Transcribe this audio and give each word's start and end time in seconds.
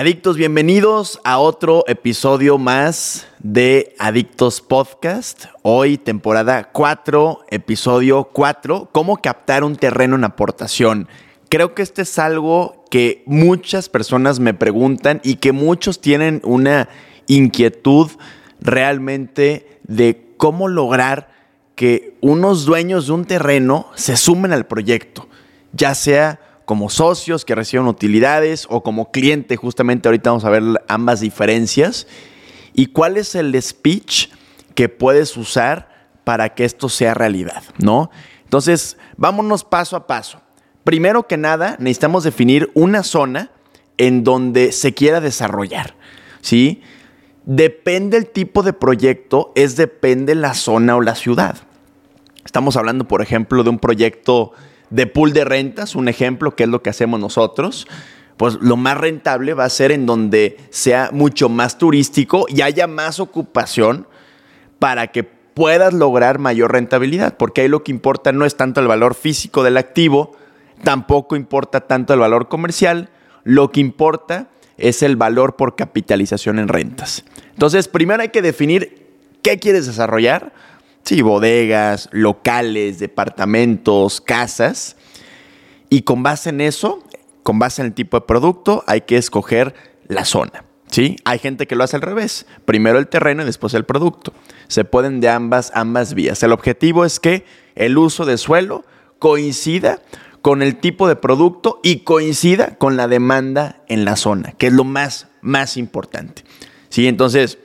Adictos, 0.00 0.38
bienvenidos 0.38 1.20
a 1.24 1.38
otro 1.38 1.84
episodio 1.86 2.56
más 2.56 3.26
de 3.38 3.94
Adictos 3.98 4.62
Podcast. 4.62 5.44
Hoy 5.60 5.98
temporada 5.98 6.70
4, 6.72 7.40
episodio 7.50 8.24
4, 8.32 8.88
cómo 8.92 9.18
captar 9.18 9.62
un 9.62 9.76
terreno 9.76 10.16
en 10.16 10.24
aportación. 10.24 11.06
Creo 11.50 11.74
que 11.74 11.82
este 11.82 12.00
es 12.00 12.18
algo 12.18 12.86
que 12.90 13.22
muchas 13.26 13.90
personas 13.90 14.40
me 14.40 14.54
preguntan 14.54 15.20
y 15.22 15.34
que 15.34 15.52
muchos 15.52 16.00
tienen 16.00 16.40
una 16.44 16.88
inquietud 17.26 18.10
realmente 18.58 19.80
de 19.82 20.32
cómo 20.38 20.68
lograr 20.68 21.28
que 21.74 22.16
unos 22.22 22.64
dueños 22.64 23.08
de 23.08 23.12
un 23.12 23.26
terreno 23.26 23.88
se 23.96 24.16
sumen 24.16 24.54
al 24.54 24.64
proyecto, 24.64 25.28
ya 25.74 25.94
sea 25.94 26.40
como 26.70 26.88
socios 26.88 27.44
que 27.44 27.56
reciben 27.56 27.88
utilidades 27.88 28.68
o 28.70 28.84
como 28.84 29.10
cliente, 29.10 29.56
justamente 29.56 30.06
ahorita 30.06 30.30
vamos 30.30 30.44
a 30.44 30.50
ver 30.50 30.62
ambas 30.86 31.18
diferencias. 31.18 32.06
¿Y 32.74 32.86
cuál 32.86 33.16
es 33.16 33.34
el 33.34 33.60
speech 33.60 34.28
que 34.76 34.88
puedes 34.88 35.36
usar 35.36 36.12
para 36.22 36.54
que 36.54 36.64
esto 36.64 36.88
sea 36.88 37.12
realidad? 37.12 37.64
¿No? 37.78 38.12
Entonces, 38.44 38.98
vámonos 39.16 39.64
paso 39.64 39.96
a 39.96 40.06
paso. 40.06 40.42
Primero 40.84 41.26
que 41.26 41.36
nada, 41.36 41.74
necesitamos 41.80 42.22
definir 42.22 42.70
una 42.74 43.02
zona 43.02 43.50
en 43.98 44.22
donde 44.22 44.70
se 44.70 44.94
quiera 44.94 45.20
desarrollar. 45.20 45.96
¿Sí? 46.40 46.82
Depende 47.46 48.16
el 48.16 48.28
tipo 48.28 48.62
de 48.62 48.74
proyecto, 48.74 49.50
es 49.56 49.74
depende 49.74 50.36
la 50.36 50.54
zona 50.54 50.94
o 50.94 51.00
la 51.00 51.16
ciudad. 51.16 51.56
Estamos 52.44 52.76
hablando, 52.76 53.08
por 53.08 53.22
ejemplo, 53.22 53.64
de 53.64 53.70
un 53.70 53.80
proyecto 53.80 54.52
de 54.90 55.06
pool 55.06 55.32
de 55.32 55.44
rentas, 55.44 55.94
un 55.94 56.08
ejemplo, 56.08 56.54
que 56.54 56.64
es 56.64 56.68
lo 56.68 56.82
que 56.82 56.90
hacemos 56.90 57.20
nosotros, 57.20 57.86
pues 58.36 58.54
lo 58.60 58.76
más 58.76 58.96
rentable 58.96 59.54
va 59.54 59.64
a 59.64 59.70
ser 59.70 59.92
en 59.92 60.06
donde 60.06 60.56
sea 60.70 61.10
mucho 61.12 61.48
más 61.48 61.78
turístico 61.78 62.46
y 62.48 62.62
haya 62.62 62.86
más 62.86 63.20
ocupación 63.20 64.06
para 64.78 65.08
que 65.08 65.24
puedas 65.24 65.92
lograr 65.92 66.38
mayor 66.38 66.72
rentabilidad, 66.72 67.36
porque 67.36 67.60
ahí 67.60 67.68
lo 67.68 67.84
que 67.84 67.92
importa 67.92 68.32
no 68.32 68.46
es 68.46 68.56
tanto 68.56 68.80
el 68.80 68.88
valor 68.88 69.14
físico 69.14 69.62
del 69.62 69.76
activo, 69.76 70.36
tampoco 70.82 71.36
importa 71.36 71.82
tanto 71.82 72.14
el 72.14 72.20
valor 72.20 72.48
comercial, 72.48 73.10
lo 73.44 73.70
que 73.70 73.80
importa 73.80 74.48
es 74.78 75.02
el 75.02 75.16
valor 75.16 75.56
por 75.56 75.76
capitalización 75.76 76.58
en 76.58 76.68
rentas. 76.68 77.24
Entonces, 77.52 77.88
primero 77.88 78.22
hay 78.22 78.30
que 78.30 78.40
definir 78.40 79.06
qué 79.42 79.58
quieres 79.58 79.86
desarrollar, 79.86 80.52
Sí, 81.04 81.22
bodegas, 81.22 82.08
locales, 82.12 82.98
departamentos, 82.98 84.20
casas. 84.20 84.96
Y 85.88 86.02
con 86.02 86.22
base 86.22 86.50
en 86.50 86.60
eso, 86.60 87.02
con 87.42 87.58
base 87.58 87.82
en 87.82 87.86
el 87.86 87.94
tipo 87.94 88.18
de 88.18 88.26
producto, 88.26 88.84
hay 88.86 89.02
que 89.02 89.16
escoger 89.16 89.74
la 90.06 90.24
zona. 90.24 90.64
¿Sí? 90.90 91.16
Hay 91.24 91.38
gente 91.38 91.66
que 91.66 91.76
lo 91.76 91.84
hace 91.84 91.96
al 91.96 92.02
revés. 92.02 92.46
Primero 92.64 92.98
el 92.98 93.06
terreno 93.06 93.42
y 93.42 93.46
después 93.46 93.74
el 93.74 93.84
producto. 93.84 94.32
Se 94.66 94.84
pueden 94.84 95.20
de 95.20 95.28
ambas, 95.28 95.70
ambas 95.74 96.14
vías. 96.14 96.42
El 96.42 96.52
objetivo 96.52 97.04
es 97.04 97.20
que 97.20 97.44
el 97.76 97.96
uso 97.96 98.24
de 98.24 98.36
suelo 98.38 98.84
coincida 99.20 100.00
con 100.42 100.62
el 100.62 100.76
tipo 100.76 101.06
de 101.06 101.16
producto 101.16 101.80
y 101.82 102.00
coincida 102.00 102.76
con 102.76 102.96
la 102.96 103.06
demanda 103.06 103.82
en 103.88 104.04
la 104.04 104.16
zona, 104.16 104.52
que 104.52 104.68
es 104.68 104.72
lo 104.72 104.84
más, 104.84 105.28
más 105.42 105.76
importante. 105.76 106.42
¿Sí? 106.88 107.06
Entonces, 107.06 107.58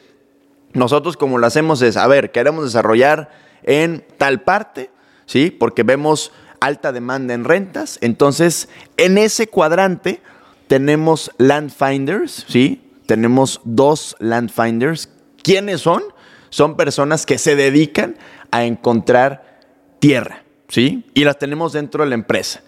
nosotros 0.76 1.18
como 1.18 1.38
lo 1.38 1.48
hacemos 1.48 1.82
es, 1.82 1.98
a 1.98 2.06
ver, 2.08 2.32
queremos 2.32 2.66
desarrollar 2.66 3.32
en 3.64 4.06
tal 4.18 4.44
parte, 4.44 4.92
¿sí? 5.26 5.50
Porque 5.50 5.84
vemos 5.84 6.32
alta 6.60 6.92
demanda 6.92 7.34
en 7.34 7.46
rentas. 7.46 7.98
Entonces, 8.02 8.70
en 8.98 9.18
ese 9.18 9.48
cuadrante 9.48 10.22
tenemos 10.68 11.32
land 11.38 11.72
finders, 11.72 12.46
¿sí? 12.48 12.82
Tenemos 13.08 13.62
dos 13.64 14.16
land 14.20 14.52
finders. 14.52 15.10
¿Quiénes 15.42 15.82
son? 15.82 16.04
Son 16.50 16.76
personas 16.76 17.26
que 17.26 17.38
se 17.38 17.56
dedican 17.56 18.18
a 18.52 18.66
encontrar 18.66 19.60
tierra, 20.00 20.44
¿sí? 20.68 21.06
Y 21.14 21.24
las 21.24 21.40
tenemos 21.40 21.74
dentro 21.74 22.04
de 22.04 22.10
la 22.10 22.16
empresa. 22.16 22.62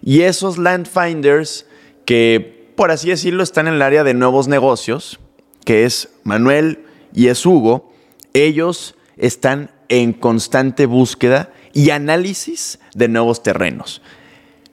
Y 0.00 0.22
esos 0.22 0.58
land 0.58 0.86
finders 0.86 1.66
que, 2.04 2.72
por 2.76 2.90
así 2.90 3.10
decirlo, 3.10 3.42
están 3.42 3.68
en 3.68 3.74
el 3.74 3.82
área 3.82 4.04
de 4.04 4.14
nuevos 4.14 4.48
negocios, 4.48 5.20
que 5.64 5.84
es 5.84 6.08
Manuel, 6.24 6.86
y 7.12 7.28
es 7.28 7.44
Hugo, 7.44 7.92
ellos 8.32 8.94
están 9.16 9.70
en 9.88 10.12
constante 10.12 10.86
búsqueda 10.86 11.50
y 11.72 11.90
análisis 11.90 12.78
de 12.94 13.08
nuevos 13.08 13.42
terrenos. 13.42 14.02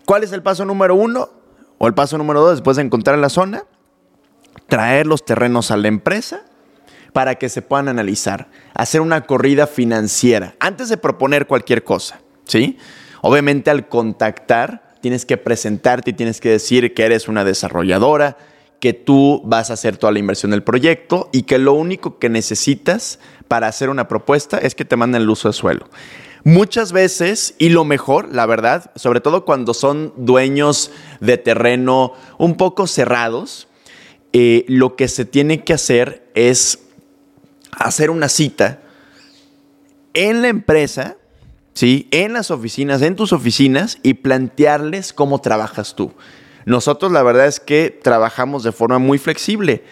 ¿Cuál 0.05 0.23
es 0.23 0.31
el 0.31 0.41
paso 0.41 0.65
número 0.65 0.95
uno? 0.95 1.29
O 1.77 1.87
el 1.87 1.93
paso 1.93 2.17
número 2.17 2.41
dos, 2.41 2.51
después 2.51 2.77
de 2.77 2.83
encontrar 2.83 3.17
la 3.19 3.29
zona, 3.29 3.63
traer 4.67 5.07
los 5.07 5.23
terrenos 5.23 5.71
a 5.71 5.77
la 5.77 5.87
empresa 5.87 6.45
para 7.13 7.35
que 7.35 7.49
se 7.49 7.61
puedan 7.61 7.87
analizar, 7.87 8.49
hacer 8.73 9.01
una 9.01 9.25
corrida 9.25 9.67
financiera 9.67 10.55
antes 10.59 10.89
de 10.89 10.97
proponer 10.97 11.47
cualquier 11.47 11.83
cosa, 11.83 12.21
¿sí? 12.45 12.77
Obviamente 13.21 13.71
al 13.71 13.87
contactar 13.87 14.95
tienes 15.01 15.25
que 15.25 15.37
presentarte 15.37 16.11
y 16.11 16.13
tienes 16.13 16.39
que 16.39 16.49
decir 16.49 16.93
que 16.93 17.05
eres 17.05 17.27
una 17.27 17.43
desarrolladora, 17.43 18.37
que 18.79 18.93
tú 18.93 19.41
vas 19.45 19.69
a 19.69 19.73
hacer 19.73 19.97
toda 19.97 20.13
la 20.13 20.19
inversión 20.19 20.51
del 20.51 20.63
proyecto 20.63 21.29
y 21.31 21.43
que 21.43 21.57
lo 21.57 21.73
único 21.73 22.17
que 22.17 22.29
necesitas 22.29 23.19
para 23.47 23.67
hacer 23.67 23.89
una 23.89 24.07
propuesta 24.07 24.57
es 24.57 24.75
que 24.75 24.85
te 24.85 24.95
manden 24.95 25.21
el 25.21 25.29
uso 25.29 25.49
de 25.49 25.53
suelo. 25.53 25.89
Muchas 26.45 26.93
veces, 26.93 27.55
y 27.57 27.69
lo 27.69 27.83
mejor, 27.83 28.33
la 28.33 28.45
verdad, 28.45 28.91
sobre 28.95 29.19
todo 29.19 29.43
cuando 29.43 29.73
son 29.73 30.13
dueños 30.15 30.91
de 31.19 31.37
terreno 31.37 32.13
un 32.37 32.55
poco 32.55 32.87
cerrados, 32.87 33.67
eh, 34.31 34.63
lo 34.67 34.95
que 34.95 35.09
se 35.09 35.25
tiene 35.25 35.63
que 35.63 35.73
hacer 35.73 36.29
es 36.35 36.79
hacer 37.71 38.09
una 38.09 38.29
cita 38.29 38.79
en 40.13 40.41
la 40.41 40.47
empresa, 40.47 41.17
¿sí? 41.73 42.07
en 42.11 42.33
las 42.33 42.51
oficinas, 42.51 43.01
en 43.01 43.15
tus 43.15 43.33
oficinas, 43.33 43.99
y 44.01 44.15
plantearles 44.15 45.11
cómo 45.11 45.41
trabajas 45.41 45.95
tú. 45.95 46.13
Nosotros 46.69 47.11
la 47.11 47.23
verdad 47.23 47.47
es 47.47 47.59
que 47.59 47.89
trabajamos 47.89 48.61
de 48.61 48.71
forma 48.71 48.99
muy 48.99 49.17
flexible 49.17 49.83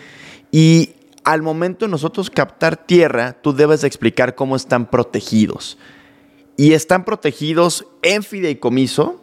y 0.51 0.91
al 1.23 1.41
momento 1.41 1.85
de 1.85 1.89
nosotros 1.89 2.29
captar 2.29 2.77
tierra, 2.77 3.35
tú 3.41 3.51
debes 3.51 3.81
de 3.81 3.87
explicar 3.87 4.35
cómo 4.35 4.55
están 4.55 4.87
protegidos. 4.87 5.79
Y 6.55 6.73
están 6.73 7.03
protegidos 7.03 7.87
en 8.03 8.21
fideicomiso. 8.21 9.19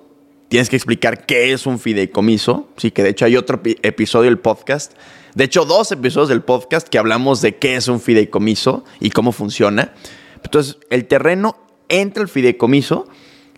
Tienes 0.48 0.68
que 0.68 0.74
explicar 0.74 1.26
qué 1.26 1.52
es 1.52 1.64
un 1.64 1.78
fideicomiso. 1.78 2.70
Sí, 2.76 2.90
que 2.90 3.04
de 3.04 3.10
hecho 3.10 3.24
hay 3.24 3.36
otro 3.36 3.60
episodio 3.82 4.30
del 4.30 4.40
podcast. 4.40 4.94
De 5.36 5.44
hecho, 5.44 5.64
dos 5.64 5.92
episodios 5.92 6.30
del 6.30 6.42
podcast 6.42 6.88
que 6.88 6.98
hablamos 6.98 7.40
de 7.40 7.54
qué 7.54 7.76
es 7.76 7.86
un 7.86 8.00
fideicomiso 8.00 8.84
y 8.98 9.10
cómo 9.10 9.30
funciona. 9.30 9.94
Entonces, 10.42 10.78
el 10.90 11.06
terreno 11.06 11.56
entra 11.88 12.24
al 12.24 12.28
fideicomiso 12.28 13.06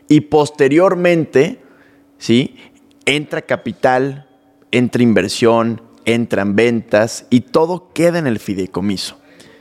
y 0.06 0.20
posteriormente, 0.20 1.62
¿sí? 2.18 2.56
Entra 3.06 3.42
capital, 3.42 4.28
entra 4.70 5.02
inversión, 5.02 5.80
entran 6.04 6.56
ventas 6.56 7.26
y 7.30 7.40
todo 7.40 7.92
queda 7.92 8.18
en 8.18 8.26
el 8.26 8.38
fideicomiso. 8.38 9.18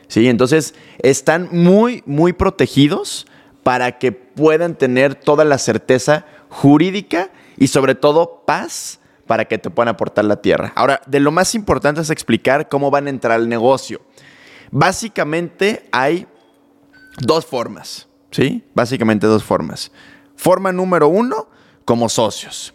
¿sí? 0.07 0.27
Entonces, 0.27 0.75
están 0.99 1.49
muy, 1.51 2.03
muy 2.05 2.33
protegidos 2.33 3.27
para 3.63 3.97
que 3.97 4.11
puedan 4.11 4.75
tener 4.75 5.15
toda 5.15 5.43
la 5.45 5.57
certeza 5.57 6.25
jurídica 6.49 7.31
y 7.57 7.67
sobre 7.67 7.95
todo 7.95 8.43
paz 8.45 8.99
para 9.25 9.45
que 9.45 9.57
te 9.57 9.69
puedan 9.69 9.89
aportar 9.89 10.25
la 10.25 10.41
tierra. 10.41 10.71
Ahora, 10.75 11.01
de 11.07 11.19
lo 11.19 11.31
más 11.31 11.55
importante 11.55 12.01
es 12.01 12.09
explicar 12.09 12.69
cómo 12.69 12.91
van 12.91 13.07
a 13.07 13.09
entrar 13.09 13.33
al 13.33 13.49
negocio. 13.49 14.01
Básicamente 14.71 15.87
hay 15.91 16.27
dos 17.19 17.45
formas, 17.45 18.07
¿sí? 18.29 18.63
Básicamente 18.73 19.25
dos 19.25 19.43
formas. 19.43 19.91
Forma 20.35 20.71
número 20.71 21.07
uno, 21.07 21.47
como 21.85 22.09
socios. 22.09 22.73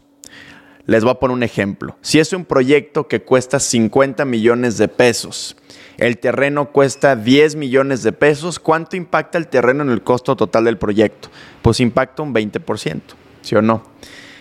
Les 0.91 1.05
voy 1.05 1.13
a 1.13 1.21
poner 1.21 1.37
un 1.37 1.45
ejemplo. 1.45 1.97
Si 2.01 2.19
es 2.19 2.33
un 2.33 2.45
proyecto 2.45 3.07
que 3.07 3.23
cuesta 3.23 3.61
50 3.61 4.25
millones 4.25 4.77
de 4.77 4.89
pesos, 4.89 5.57
el 5.99 6.19
terreno 6.19 6.73
cuesta 6.73 7.15
10 7.15 7.55
millones 7.55 8.03
de 8.03 8.11
pesos, 8.11 8.59
¿cuánto 8.59 8.97
impacta 8.97 9.39
el 9.39 9.47
terreno 9.47 9.85
en 9.85 9.91
el 9.91 10.03
costo 10.03 10.35
total 10.35 10.65
del 10.65 10.79
proyecto? 10.79 11.29
Pues 11.63 11.79
impacta 11.79 12.25
un 12.25 12.35
20%, 12.35 13.03
¿sí 13.41 13.55
o 13.55 13.63
no? 13.63 13.85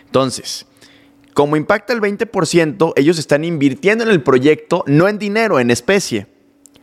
Entonces, 0.07 0.66
como 1.36 1.56
impacta 1.56 1.94
el 1.94 2.01
20%, 2.01 2.94
ellos 2.96 3.19
están 3.19 3.44
invirtiendo 3.44 4.04
en 4.04 4.10
el 4.10 4.24
proyecto, 4.24 4.84
no 4.88 5.07
en 5.07 5.19
dinero, 5.19 5.60
en 5.60 5.69
especie. 5.69 6.25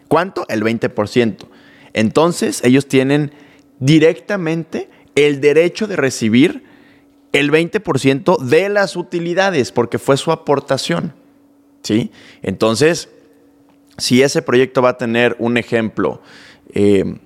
¿Cuánto? 0.06 0.46
El 0.48 0.62
20%. 0.62 1.48
Entonces, 1.92 2.62
ellos 2.62 2.86
tienen 2.86 3.32
directamente 3.80 4.88
el 5.16 5.40
derecho 5.40 5.88
de 5.88 5.96
recibir 5.96 6.75
el 7.38 7.50
20% 7.50 8.38
de 8.38 8.68
las 8.68 8.96
utilidades, 8.96 9.72
porque 9.72 9.98
fue 9.98 10.16
su 10.16 10.32
aportación. 10.32 11.12
¿Sí? 11.82 12.10
Entonces, 12.42 13.10
si 13.98 14.22
ese 14.22 14.42
proyecto 14.42 14.82
va 14.82 14.90
a 14.90 14.98
tener 14.98 15.36
un 15.38 15.56
ejemplo, 15.56 16.20
10 16.74 17.20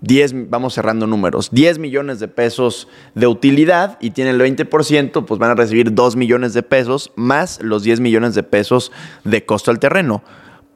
10, 0.00 0.50
vamos 0.50 0.74
cerrando 0.74 1.06
números, 1.06 1.50
10 1.52 1.78
millones 1.78 2.20
de 2.20 2.28
pesos 2.28 2.86
de 3.14 3.26
utilidad 3.26 3.96
y 4.00 4.10
tienen 4.10 4.40
el 4.40 4.40
20%, 4.40 5.24
pues 5.24 5.40
van 5.40 5.50
a 5.50 5.54
recibir 5.54 5.94
2 5.94 6.16
millones 6.16 6.52
de 6.52 6.62
pesos 6.62 7.12
más 7.16 7.60
los 7.62 7.82
10 7.82 8.00
millones 8.00 8.34
de 8.34 8.42
pesos 8.42 8.92
de 9.24 9.44
costo 9.46 9.70
al 9.70 9.78
terreno. 9.78 10.22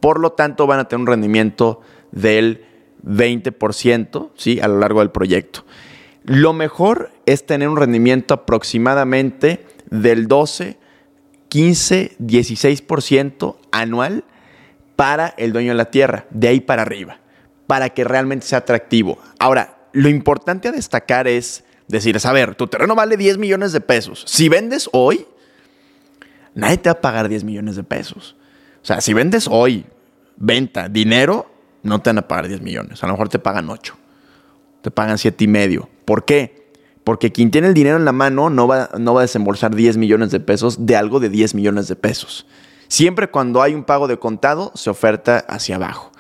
Por 0.01 0.19
lo 0.19 0.33
tanto, 0.33 0.67
van 0.67 0.81
a 0.81 0.89
tener 0.89 1.01
un 1.01 1.07
rendimiento 1.07 1.81
del 2.13 2.65
20% 3.05 4.31
¿sí? 4.37 4.59
a 4.61 4.69
lo 4.69 4.79
largo 4.79 5.01
del 5.01 5.11
proyecto. 5.11 5.65
Lo 6.25 6.53
mejor 6.53 7.11
es 7.27 7.47
tener 7.47 7.69
un 7.69 7.77
rendimiento 7.77 8.35
aproximadamente 8.35 9.67
del 9.91 10.29
12, 10.29 10.79
15, 11.49 12.17
16% 12.19 13.57
anual 13.73 14.25
para 14.97 15.29
el 15.39 15.53
dueño 15.53 15.71
de 15.71 15.77
la 15.77 15.91
tierra, 15.91 16.27
de 16.31 16.49
ahí 16.49 16.61
para 16.61 16.83
arriba 16.83 17.21
para 17.71 17.91
que 17.91 18.03
realmente 18.03 18.49
sea 18.49 18.59
atractivo. 18.59 19.17
Ahora, 19.39 19.79
lo 19.93 20.09
importante 20.09 20.67
a 20.67 20.73
destacar 20.73 21.29
es 21.29 21.63
decir, 21.87 22.19
a 22.21 22.33
ver, 22.33 22.57
tu 22.57 22.67
terreno 22.67 22.97
vale 22.97 23.17
10 23.17 23.39
millones 23.39 23.71
de 23.71 23.81
pesos. 23.81 24.25
Si 24.27 24.49
vendes 24.49 24.91
hoy, 24.93 25.25
nadie 26.53 26.79
te 26.79 26.89
va 26.89 26.95
a 26.95 27.01
pagar 27.01 27.29
10 27.29 27.45
millones 27.45 27.77
de 27.77 27.85
pesos. 27.85 28.35
O 28.83 28.85
sea, 28.85 29.01
si 29.01 29.15
vendes 29.15 29.47
hoy, 29.49 29.87
venta, 30.37 30.89
dinero, 30.89 31.49
no 31.85 32.01
te 32.01 32.11
van 32.11 32.19
a 32.19 32.27
pagar 32.27 32.49
10 32.49 32.61
millones. 32.61 33.05
A 33.05 33.07
lo 33.07 33.13
mejor 33.13 33.29
te 33.29 33.39
pagan 33.39 33.71
8. 33.71 33.97
Te 34.83 34.91
pagan 34.91 35.17
7 35.17 35.45
y 35.45 35.47
medio. 35.47 35.89
¿Por 36.11 36.25
qué? 36.25 36.73
Porque 37.05 37.31
quien 37.31 37.53
tiene 37.53 37.69
el 37.69 37.75
dinero 37.75 37.97
en 37.97 38.05
la 38.05 38.11
mano 38.11 38.51
no 38.51 38.67
va, 38.67 38.91
no 38.99 39.15
va 39.15 39.21
a 39.21 39.23
desembolsar 39.23 39.77
10 39.77 39.97
millones 39.97 40.33
de 40.33 40.41
pesos 40.41 40.85
de 40.85 40.97
algo 40.97 41.21
de 41.21 41.29
10 41.29 41.55
millones 41.55 41.87
de 41.87 41.95
pesos. 41.95 42.49
Siempre 42.89 43.31
cuando 43.31 43.63
hay 43.63 43.75
un 43.75 43.85
pago 43.85 44.09
de 44.09 44.19
contado, 44.19 44.73
se 44.75 44.91
oferta 44.91 45.39
hacia 45.39 45.77
abajo. 45.77 46.11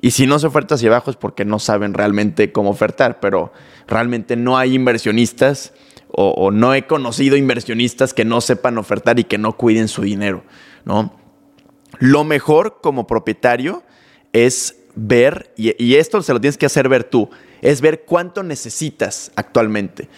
Y 0.00 0.10
si 0.10 0.26
no 0.26 0.40
se 0.40 0.48
oferta 0.48 0.74
hacia 0.74 0.88
abajo 0.88 1.12
es 1.12 1.16
porque 1.16 1.44
no 1.44 1.60
saben 1.60 1.94
realmente 1.94 2.50
cómo 2.50 2.70
ofertar, 2.70 3.20
pero 3.20 3.52
realmente 3.86 4.34
no 4.34 4.58
hay 4.58 4.74
inversionistas 4.74 5.72
o, 6.08 6.50
no 6.50 6.74
he 6.74 6.88
conocido 6.88 7.36
inversionistas 7.36 8.14
que 8.14 8.24
no 8.24 8.40
sepan 8.40 8.76
ofertar 8.76 9.20
y 9.20 9.24
que 9.24 9.38
no 9.38 9.56
cuiden 9.56 9.86
su 9.86 10.02
dinero, 10.02 10.42
¿no? 10.84 11.14
Lo 12.00 12.24
mejor 12.24 12.80
como 12.82 13.06
propietario 13.06 13.84
es 14.32 14.77
ver, 14.98 15.52
y, 15.56 15.94
esto 15.94 16.22
se 16.22 16.32
lo 16.32 16.40
tienes 16.40 16.58
que 16.58 16.66
hacer 16.66 16.88
ver 16.88 17.04
tú, 17.04 17.30
es 17.62 17.80
ver 17.80 18.04
cuánto 18.04 18.42
necesitas 18.42 19.30
actualmente. 19.36 20.08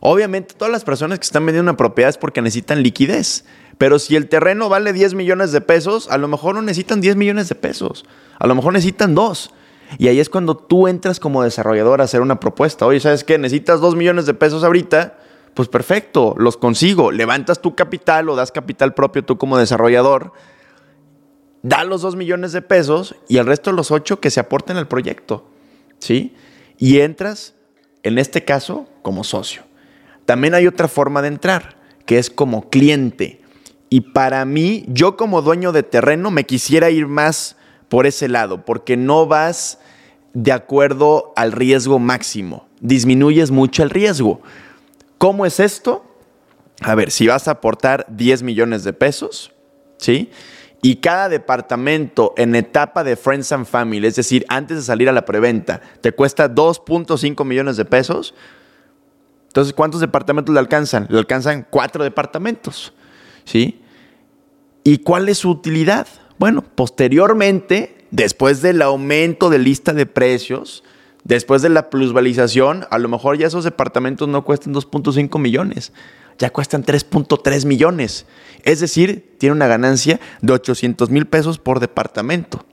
Obviamente 0.00 0.54
todas 0.54 0.72
las 0.72 0.84
personas 0.84 1.18
que 1.18 1.24
están 1.24 1.46
vendiendo 1.46 1.70
una 1.70 1.76
propiedad 1.76 2.10
es 2.10 2.18
porque 2.18 2.42
necesitan 2.42 2.82
liquidez. 2.82 3.44
Pero 3.78 3.98
si 3.98 4.16
el 4.16 4.28
terreno 4.28 4.68
vale 4.68 4.92
10 4.92 5.14
millones 5.14 5.50
de 5.50 5.60
pesos, 5.60 6.08
a 6.10 6.18
lo 6.18 6.28
mejor 6.28 6.54
no 6.54 6.62
necesitan 6.62 7.00
10 7.00 7.16
millones 7.16 7.48
de 7.48 7.54
pesos. 7.54 8.04
A 8.38 8.46
lo 8.46 8.54
mejor 8.54 8.72
necesitan 8.72 9.14
dos. 9.14 9.50
Y 9.98 10.08
ahí 10.08 10.20
es 10.20 10.28
cuando 10.28 10.56
tú 10.56 10.88
entras 10.88 11.20
como 11.20 11.42
desarrollador 11.42 12.00
a 12.00 12.04
hacer 12.04 12.20
una 12.20 12.38
propuesta. 12.38 12.86
Oye, 12.86 13.00
¿sabes 13.00 13.24
qué? 13.24 13.38
Necesitas 13.38 13.80
2 13.80 13.96
millones 13.96 14.26
de 14.26 14.34
pesos 14.34 14.62
ahorita. 14.62 15.16
Pues 15.54 15.68
perfecto, 15.68 16.34
los 16.36 16.56
consigo. 16.56 17.10
Levantas 17.10 17.62
tu 17.62 17.74
capital 17.74 18.28
o 18.28 18.36
das 18.36 18.52
capital 18.52 18.94
propio 18.94 19.24
tú 19.24 19.38
como 19.38 19.56
desarrollador. 19.56 20.32
Da 21.64 21.82
los 21.82 22.02
2 22.02 22.14
millones 22.16 22.52
de 22.52 22.60
pesos 22.60 23.16
y 23.26 23.38
el 23.38 23.46
resto 23.46 23.70
de 23.70 23.76
los 23.76 23.90
8 23.90 24.20
que 24.20 24.28
se 24.28 24.38
aporten 24.38 24.76
al 24.76 24.86
proyecto. 24.86 25.48
¿Sí? 25.98 26.34
Y 26.76 27.00
entras, 27.00 27.54
en 28.02 28.18
este 28.18 28.44
caso, 28.44 28.86
como 29.00 29.24
socio. 29.24 29.62
También 30.26 30.52
hay 30.52 30.66
otra 30.66 30.88
forma 30.88 31.22
de 31.22 31.28
entrar, 31.28 31.78
que 32.04 32.18
es 32.18 32.28
como 32.28 32.68
cliente. 32.68 33.40
Y 33.88 34.02
para 34.02 34.44
mí, 34.44 34.84
yo 34.88 35.16
como 35.16 35.40
dueño 35.40 35.72
de 35.72 35.82
terreno 35.82 36.30
me 36.30 36.44
quisiera 36.44 36.90
ir 36.90 37.06
más 37.06 37.56
por 37.88 38.06
ese 38.06 38.28
lado, 38.28 38.66
porque 38.66 38.98
no 38.98 39.26
vas 39.26 39.78
de 40.34 40.52
acuerdo 40.52 41.32
al 41.34 41.52
riesgo 41.52 41.98
máximo, 41.98 42.68
disminuyes 42.80 43.50
mucho 43.50 43.82
el 43.82 43.88
riesgo. 43.88 44.42
¿Cómo 45.16 45.46
es 45.46 45.60
esto? 45.60 46.04
A 46.82 46.94
ver, 46.94 47.10
si 47.10 47.26
vas 47.26 47.48
a 47.48 47.52
aportar 47.52 48.04
10 48.10 48.42
millones 48.42 48.84
de 48.84 48.92
pesos, 48.92 49.52
¿sí? 49.96 50.30
Y 50.84 50.96
cada 50.96 51.30
departamento 51.30 52.34
en 52.36 52.54
etapa 52.54 53.04
de 53.04 53.16
Friends 53.16 53.52
and 53.52 53.64
Family, 53.64 54.06
es 54.06 54.16
decir, 54.16 54.44
antes 54.50 54.76
de 54.76 54.82
salir 54.82 55.08
a 55.08 55.12
la 55.12 55.24
preventa, 55.24 55.80
te 56.02 56.12
cuesta 56.12 56.54
2.5 56.54 57.42
millones 57.46 57.78
de 57.78 57.86
pesos. 57.86 58.34
Entonces, 59.46 59.72
¿cuántos 59.72 60.02
departamentos 60.02 60.52
le 60.52 60.58
alcanzan? 60.58 61.06
Le 61.08 61.16
alcanzan 61.16 61.66
cuatro 61.70 62.04
departamentos, 62.04 62.92
¿sí? 63.46 63.80
¿Y 64.82 64.98
cuál 64.98 65.30
es 65.30 65.38
su 65.38 65.52
utilidad? 65.52 66.06
Bueno, 66.38 66.62
posteriormente, 66.62 68.06
después 68.10 68.60
del 68.60 68.82
aumento 68.82 69.48
de 69.48 69.60
lista 69.60 69.94
de 69.94 70.04
precios, 70.04 70.84
después 71.22 71.62
de 71.62 71.70
la 71.70 71.88
plusvalización, 71.88 72.84
a 72.90 72.98
lo 72.98 73.08
mejor 73.08 73.38
ya 73.38 73.46
esos 73.46 73.64
departamentos 73.64 74.28
no 74.28 74.44
cuestan 74.44 74.74
2.5 74.74 75.38
millones, 75.38 75.94
ya 76.38 76.50
cuestan 76.50 76.84
3.3 76.84 77.66
millones. 77.66 78.26
Es 78.62 78.80
decir, 78.80 79.36
tiene 79.38 79.54
una 79.54 79.66
ganancia 79.66 80.20
de 80.40 80.52
800 80.52 81.10
mil 81.10 81.26
pesos 81.26 81.58
por 81.58 81.80
departamento. 81.80 82.64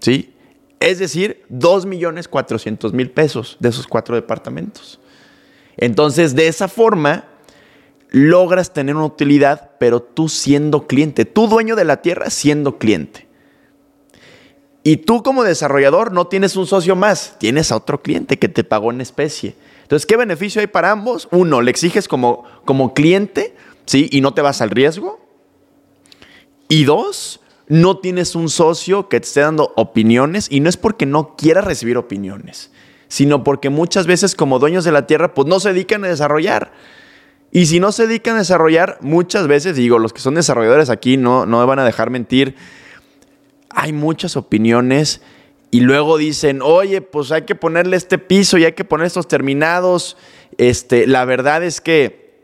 ¿Sí? 0.00 0.34
Es 0.78 0.98
decir, 0.98 1.44
2 1.48 1.86
millones 1.86 2.28
400 2.28 2.92
mil 2.92 3.10
pesos 3.10 3.56
de 3.60 3.68
esos 3.68 3.86
cuatro 3.86 4.14
departamentos. 4.14 5.00
Entonces, 5.76 6.34
de 6.34 6.48
esa 6.48 6.68
forma, 6.68 7.24
logras 8.10 8.72
tener 8.72 8.96
una 8.96 9.04
utilidad, 9.04 9.72
pero 9.78 10.02
tú 10.02 10.28
siendo 10.28 10.86
cliente, 10.86 11.24
tú 11.24 11.48
dueño 11.48 11.76
de 11.76 11.84
la 11.84 12.02
tierra 12.02 12.30
siendo 12.30 12.78
cliente. 12.78 13.29
Y 14.82 14.98
tú 14.98 15.22
como 15.22 15.44
desarrollador 15.44 16.12
no 16.12 16.26
tienes 16.26 16.56
un 16.56 16.66
socio 16.66 16.96
más, 16.96 17.36
tienes 17.38 17.70
a 17.70 17.76
otro 17.76 18.02
cliente 18.02 18.38
que 18.38 18.48
te 18.48 18.64
pagó 18.64 18.90
en 18.90 19.00
especie. 19.00 19.54
Entonces, 19.82 20.06
¿qué 20.06 20.16
beneficio 20.16 20.60
hay 20.60 20.68
para 20.68 20.90
ambos? 20.90 21.28
Uno, 21.30 21.60
le 21.60 21.70
exiges 21.70 22.08
como, 22.08 22.44
como 22.64 22.94
cliente, 22.94 23.54
¿sí? 23.84 24.08
Y 24.10 24.20
no 24.20 24.32
te 24.32 24.40
vas 24.40 24.60
al 24.62 24.70
riesgo. 24.70 25.20
Y 26.68 26.84
dos, 26.84 27.40
no 27.68 27.98
tienes 27.98 28.34
un 28.34 28.48
socio 28.48 29.08
que 29.08 29.20
te 29.20 29.26
esté 29.26 29.40
dando 29.40 29.72
opiniones 29.76 30.46
y 30.50 30.60
no 30.60 30.68
es 30.68 30.76
porque 30.76 31.06
no 31.06 31.36
quiera 31.36 31.60
recibir 31.60 31.98
opiniones, 31.98 32.70
sino 33.08 33.44
porque 33.44 33.68
muchas 33.68 34.06
veces 34.06 34.34
como 34.34 34.58
dueños 34.58 34.84
de 34.84 34.92
la 34.92 35.06
tierra, 35.06 35.34
pues 35.34 35.46
no 35.46 35.60
se 35.60 35.72
dedican 35.72 36.04
a 36.04 36.08
desarrollar. 36.08 36.72
Y 37.52 37.66
si 37.66 37.80
no 37.80 37.90
se 37.90 38.06
dedican 38.06 38.36
a 38.36 38.40
desarrollar, 38.40 38.98
muchas 39.00 39.48
veces, 39.48 39.76
digo, 39.76 39.98
los 39.98 40.12
que 40.12 40.20
son 40.20 40.36
desarrolladores 40.36 40.88
aquí 40.88 41.16
no, 41.16 41.46
no 41.46 41.58
me 41.58 41.66
van 41.66 41.80
a 41.80 41.84
dejar 41.84 42.10
mentir, 42.10 42.54
hay 43.70 43.92
muchas 43.92 44.36
opiniones 44.36 45.22
y 45.70 45.80
luego 45.80 46.18
dicen, 46.18 46.60
oye, 46.62 47.00
pues 47.00 47.32
hay 47.32 47.42
que 47.42 47.54
ponerle 47.54 47.96
este 47.96 48.18
piso 48.18 48.58
y 48.58 48.64
hay 48.64 48.72
que 48.72 48.84
poner 48.84 49.06
estos 49.06 49.28
terminados. 49.28 50.16
Este, 50.58 51.06
la 51.06 51.24
verdad 51.24 51.62
es 51.62 51.80
que 51.80 52.34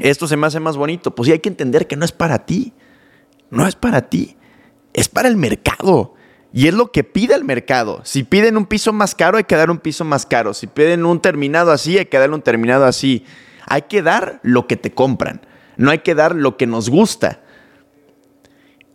esto 0.00 0.28
se 0.28 0.36
me 0.36 0.46
hace 0.46 0.60
más 0.60 0.76
bonito. 0.76 1.14
Pues 1.14 1.26
sí 1.26 1.32
hay 1.32 1.40
que 1.40 1.48
entender 1.48 1.86
que 1.86 1.96
no 1.96 2.04
es 2.04 2.12
para 2.12 2.46
ti. 2.46 2.72
No 3.50 3.66
es 3.66 3.74
para 3.74 4.08
ti. 4.08 4.36
Es 4.92 5.08
para 5.08 5.28
el 5.28 5.36
mercado. 5.36 6.14
Y 6.52 6.68
es 6.68 6.74
lo 6.74 6.92
que 6.92 7.04
pide 7.04 7.34
el 7.34 7.44
mercado. 7.44 8.00
Si 8.04 8.22
piden 8.22 8.56
un 8.56 8.66
piso 8.66 8.92
más 8.92 9.14
caro, 9.14 9.38
hay 9.38 9.44
que 9.44 9.56
dar 9.56 9.70
un 9.70 9.78
piso 9.78 10.04
más 10.04 10.24
caro. 10.24 10.54
Si 10.54 10.66
piden 10.66 11.04
un 11.04 11.20
terminado 11.20 11.72
así, 11.72 11.98
hay 11.98 12.06
que 12.06 12.18
darle 12.18 12.36
un 12.36 12.42
terminado 12.42 12.86
así. 12.86 13.24
Hay 13.66 13.82
que 13.82 14.02
dar 14.02 14.40
lo 14.42 14.66
que 14.66 14.76
te 14.76 14.92
compran, 14.92 15.42
no 15.76 15.90
hay 15.90 15.98
que 15.98 16.14
dar 16.14 16.34
lo 16.34 16.56
que 16.56 16.66
nos 16.66 16.88
gusta. 16.88 17.42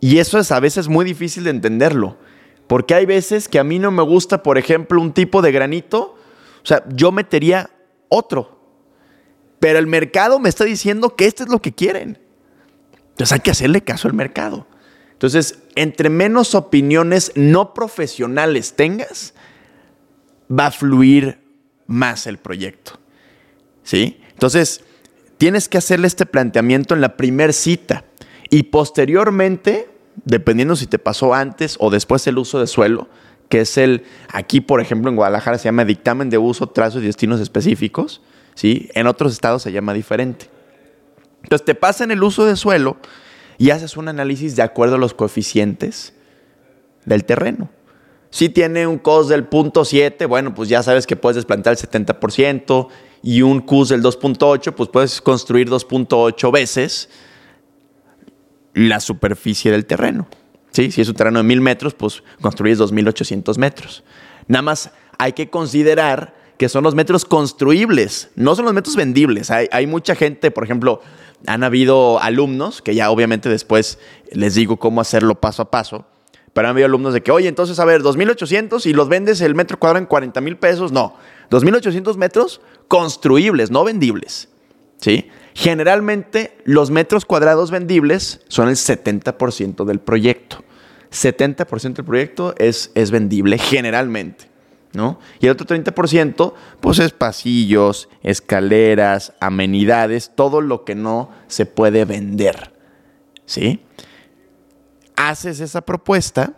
Y 0.04 0.18
eso 0.18 0.38
es 0.38 0.52
a 0.52 0.60
veces 0.60 0.88
muy 0.88 1.02
difícil 1.02 1.44
de 1.44 1.50
entenderlo, 1.50 2.18
porque 2.66 2.92
hay 2.92 3.06
veces 3.06 3.48
que 3.48 3.58
a 3.58 3.64
mí 3.64 3.78
no 3.78 3.90
me 3.90 4.02
gusta, 4.02 4.42
por 4.42 4.58
ejemplo, 4.58 5.00
un 5.00 5.14
tipo 5.14 5.40
de 5.40 5.50
granito, 5.50 6.18
o 6.62 6.66
sea, 6.66 6.84
yo 6.90 7.10
metería 7.10 7.70
otro, 8.10 8.60
pero 9.60 9.78
el 9.78 9.86
mercado 9.86 10.38
me 10.40 10.50
está 10.50 10.64
diciendo 10.64 11.16
que 11.16 11.24
este 11.24 11.44
es 11.44 11.48
lo 11.48 11.62
que 11.62 11.72
quieren. 11.72 12.18
Entonces 13.12 13.32
hay 13.32 13.40
que 13.40 13.50
hacerle 13.50 13.80
caso 13.80 14.06
al 14.06 14.12
mercado. 14.12 14.66
Entonces, 15.12 15.60
entre 15.74 16.10
menos 16.10 16.54
opiniones 16.54 17.32
no 17.34 17.72
profesionales 17.72 18.74
tengas, 18.76 19.32
va 20.50 20.66
a 20.66 20.70
fluir 20.70 21.38
más 21.86 22.26
el 22.26 22.36
proyecto. 22.36 23.00
¿Sí? 23.84 24.20
Entonces, 24.32 24.84
tienes 25.38 25.66
que 25.70 25.78
hacerle 25.78 26.08
este 26.08 26.26
planteamiento 26.26 26.92
en 26.92 27.00
la 27.00 27.16
primer 27.16 27.54
cita 27.54 28.04
y 28.50 28.64
posteriormente, 28.64 29.93
dependiendo 30.24 30.76
si 30.76 30.86
te 30.86 30.98
pasó 30.98 31.34
antes 31.34 31.76
o 31.80 31.90
después 31.90 32.26
el 32.26 32.38
uso 32.38 32.60
de 32.60 32.66
suelo, 32.66 33.08
que 33.48 33.60
es 33.60 33.76
el, 33.78 34.04
aquí 34.32 34.60
por 34.60 34.80
ejemplo 34.80 35.10
en 35.10 35.16
Guadalajara 35.16 35.58
se 35.58 35.64
llama 35.64 35.84
dictamen 35.84 36.30
de 36.30 36.38
uso, 36.38 36.68
trazos 36.68 37.02
y 37.02 37.06
destinos 37.06 37.40
específicos, 37.40 38.22
¿sí? 38.54 38.88
En 38.94 39.06
otros 39.06 39.32
estados 39.32 39.62
se 39.62 39.72
llama 39.72 39.92
diferente. 39.92 40.48
Entonces 41.42 41.64
te 41.64 41.74
pasan 41.74 42.10
el 42.10 42.22
uso 42.22 42.46
de 42.46 42.56
suelo 42.56 42.96
y 43.58 43.70
haces 43.70 43.96
un 43.96 44.08
análisis 44.08 44.56
de 44.56 44.62
acuerdo 44.62 44.96
a 44.96 44.98
los 44.98 45.14
coeficientes 45.14 46.14
del 47.04 47.24
terreno. 47.24 47.70
Si 48.30 48.48
tiene 48.48 48.86
un 48.86 48.98
COS 48.98 49.28
del 49.28 49.44
punto 49.44 49.84
7, 49.84 50.26
bueno, 50.26 50.54
pues 50.54 50.68
ya 50.68 50.82
sabes 50.82 51.06
que 51.06 51.14
puedes 51.14 51.36
desplantar 51.36 51.74
el 51.74 51.78
70% 51.78 52.88
y 53.22 53.42
un 53.42 53.60
CUS 53.60 53.90
del 53.90 54.02
2.8, 54.02 54.72
pues 54.72 54.88
puedes 54.88 55.20
construir 55.20 55.70
2.8 55.70 56.50
veces 56.50 57.08
la 58.74 59.00
superficie 59.00 59.70
del 59.70 59.86
terreno. 59.86 60.28
¿Sí? 60.70 60.90
Si 60.90 61.00
es 61.00 61.08
un 61.08 61.14
terreno 61.14 61.38
de 61.38 61.44
1000 61.44 61.60
metros, 61.60 61.94
pues 61.94 62.22
construyes 62.40 62.78
2800 62.78 63.58
metros. 63.58 64.04
Nada 64.48 64.62
más 64.62 64.90
hay 65.18 65.32
que 65.32 65.48
considerar 65.48 66.34
que 66.58 66.68
son 66.68 66.84
los 66.84 66.94
metros 66.94 67.24
construibles, 67.24 68.30
no 68.36 68.54
son 68.54 68.64
los 68.64 68.74
metros 68.74 68.96
vendibles. 68.96 69.50
Hay, 69.50 69.68
hay 69.72 69.86
mucha 69.86 70.14
gente, 70.14 70.50
por 70.50 70.64
ejemplo, 70.64 71.00
han 71.46 71.62
habido 71.64 72.20
alumnos, 72.20 72.82
que 72.82 72.94
ya 72.94 73.10
obviamente 73.10 73.48
después 73.48 73.98
les 74.32 74.54
digo 74.54 74.76
cómo 74.78 75.00
hacerlo 75.00 75.40
paso 75.40 75.62
a 75.62 75.70
paso, 75.70 76.06
pero 76.52 76.68
han 76.68 76.72
habido 76.72 76.86
alumnos 76.86 77.12
de 77.12 77.22
que, 77.22 77.32
oye, 77.32 77.48
entonces, 77.48 77.78
a 77.80 77.84
ver, 77.84 78.02
2.800 78.02 78.86
y 78.86 78.92
los 78.92 79.08
vendes 79.08 79.40
el 79.40 79.54
metro 79.54 79.78
cuadrado 79.78 79.98
en 79.98 80.06
40 80.06 80.40
mil 80.40 80.56
pesos. 80.56 80.92
No, 80.92 81.16
2.800 81.50 82.16
metros 82.16 82.60
construibles, 82.88 83.70
no 83.70 83.84
vendibles. 83.84 84.48
¿Sí? 84.98 85.28
Generalmente 85.54 86.58
los 86.64 86.90
metros 86.90 87.24
cuadrados 87.24 87.70
vendibles 87.70 88.40
son 88.48 88.68
el 88.68 88.74
70% 88.74 89.84
del 89.84 90.00
proyecto. 90.00 90.64
70% 91.12 91.94
del 91.94 92.04
proyecto 92.04 92.54
es, 92.58 92.90
es 92.94 93.12
vendible 93.12 93.58
generalmente. 93.58 94.50
¿no? 94.94 95.18
Y 95.40 95.46
el 95.46 95.52
otro 95.52 95.66
30%, 95.66 96.54
pues 96.80 96.98
es 96.98 97.12
pasillos, 97.12 98.08
escaleras, 98.22 99.32
amenidades, 99.40 100.32
todo 100.34 100.60
lo 100.60 100.84
que 100.84 100.94
no 100.94 101.30
se 101.46 101.66
puede 101.66 102.04
vender. 102.04 102.72
¿Sí? 103.46 103.82
Haces 105.16 105.60
esa 105.60 105.82
propuesta, 105.82 106.54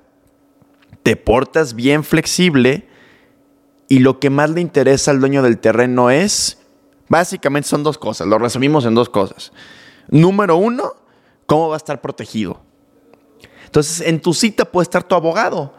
te 1.02 1.16
portas 1.16 1.74
bien 1.74 2.04
flexible 2.04 2.86
y 3.88 4.00
lo 4.00 4.18
que 4.18 4.30
más 4.30 4.50
le 4.50 4.60
interesa 4.60 5.10
al 5.10 5.20
dueño 5.20 5.42
del 5.42 5.58
terreno 5.58 6.10
es, 6.10 6.58
básicamente 7.08 7.68
son 7.68 7.82
dos 7.82 7.98
cosas, 7.98 8.26
lo 8.26 8.38
resumimos 8.38 8.84
en 8.86 8.94
dos 8.94 9.08
cosas. 9.08 9.52
Número 10.08 10.56
uno, 10.56 10.94
cómo 11.46 11.68
va 11.68 11.74
a 11.74 11.78
estar 11.78 12.00
protegido. 12.00 12.60
Entonces, 13.64 14.06
en 14.06 14.20
tu 14.20 14.32
cita 14.32 14.64
puede 14.64 14.84
estar 14.84 15.02
tu 15.02 15.14
abogado 15.14 15.72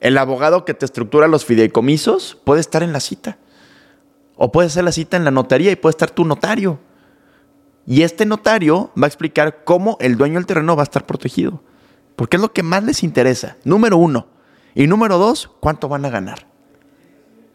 el 0.00 0.18
abogado 0.18 0.64
que 0.64 0.74
te 0.74 0.84
estructura 0.84 1.28
los 1.28 1.44
fideicomisos 1.44 2.38
puede 2.44 2.60
estar 2.60 2.82
en 2.82 2.92
la 2.92 3.00
cita. 3.00 3.38
O 4.36 4.52
puede 4.52 4.68
hacer 4.68 4.84
la 4.84 4.92
cita 4.92 5.16
en 5.16 5.24
la 5.24 5.30
notaría 5.30 5.72
y 5.72 5.76
puede 5.76 5.92
estar 5.92 6.10
tu 6.10 6.24
notario. 6.24 6.78
Y 7.86 8.02
este 8.02 8.26
notario 8.26 8.90
va 9.00 9.06
a 9.06 9.08
explicar 9.08 9.64
cómo 9.64 9.96
el 10.00 10.16
dueño 10.16 10.34
del 10.34 10.46
terreno 10.46 10.76
va 10.76 10.82
a 10.82 10.84
estar 10.84 11.06
protegido. 11.06 11.62
Porque 12.14 12.36
es 12.36 12.42
lo 12.42 12.52
que 12.52 12.62
más 12.62 12.84
les 12.84 13.02
interesa. 13.02 13.56
Número 13.64 13.96
uno. 13.96 14.28
Y 14.74 14.86
número 14.86 15.18
dos, 15.18 15.50
¿cuánto 15.60 15.88
van 15.88 16.04
a 16.04 16.10
ganar? 16.10 16.46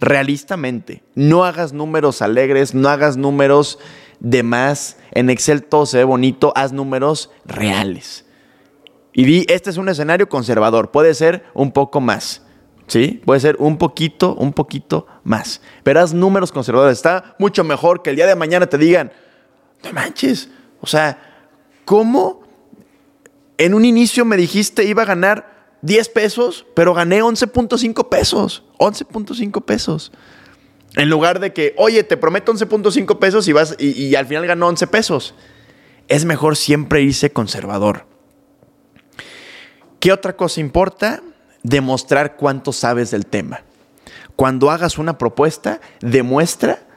Realistamente. 0.04 1.04
No 1.16 1.46
hagas 1.46 1.74
números 1.74 2.22
alegres, 2.22 2.74
no 2.74 2.90
hagas 2.90 3.18
números 3.18 3.80
de 4.20 4.44
más. 4.44 4.98
En 5.12 5.30
Excel 5.30 5.64
todo 5.64 5.86
se 5.86 5.98
ve 5.98 6.04
bonito, 6.04 6.54
haz 6.56 6.74
números 6.74 7.32
reales 7.46 8.26
y 9.14 9.26
di, 9.26 9.46
este 9.48 9.70
es 9.70 9.78
un 9.78 9.88
escenario 9.90 10.28
conservador, 10.28 10.92
puede 10.92 11.14
ser 11.14 11.46
un 11.54 11.72
poco 11.72 12.02
más. 12.02 12.42
¿Sí? 12.86 13.22
Puede 13.26 13.40
ser 13.40 13.56
un 13.60 13.78
poquito, 13.78 14.36
un 14.36 14.52
poquito 14.52 15.08
más. 15.24 15.62
Pero 15.84 16.02
haz 16.02 16.14
números 16.14 16.52
conservadores. 16.52 16.98
Está 16.98 17.36
mucho 17.40 17.64
mejor 17.64 18.02
que 18.02 18.10
el 18.10 18.18
día 18.18 18.28
de 18.28 18.36
mañana 18.36 18.68
te 18.68 18.78
digan, 18.78 19.12
no 19.84 19.94
manches, 19.94 20.50
o 20.82 20.88
sea, 20.88 21.48
¿cómo 21.86 22.44
en 23.58 23.74
un 23.74 23.86
inicio 23.86 24.26
me 24.26 24.36
dijiste 24.36 24.84
iba 24.84 25.04
a 25.04 25.06
ganar 25.06 25.53
10 25.84 26.10
pesos, 26.10 26.66
pero 26.74 26.94
gané 26.94 27.22
11.5 27.22 28.10
pesos? 28.10 28.64
11.5 28.80 29.64
pesos. 29.64 30.12
En 30.96 31.10
lugar 31.10 31.40
de 31.40 31.52
que, 31.54 31.76
oye, 31.78 32.04
te 32.04 32.18
prometo 32.18 32.54
11.5 32.54 33.20
pesos 33.20 33.48
y, 33.48 33.54
vas, 33.54 33.76
y, 33.78 33.92
y 33.92 34.16
al 34.16 34.26
final 34.26 34.48
ganó 34.48 34.68
11 34.68 34.88
pesos. 34.88 35.36
Es 36.08 36.24
mejor 36.24 36.56
siempre 36.56 37.02
irse 37.02 37.32
conservador. 37.32 38.06
¿Qué 40.00 40.14
otra 40.14 40.38
cosa 40.38 40.62
importa? 40.62 41.22
Demostrar 41.64 42.38
cuánto 42.38 42.72
sabes 42.72 43.12
del 43.12 43.26
tema. 43.26 43.64
Cuando 44.38 44.72
hagas 44.72 44.98
una 44.98 45.18
propuesta, 45.18 45.82
demuestra 46.00 46.88